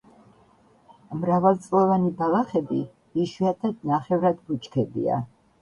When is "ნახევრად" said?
3.93-4.41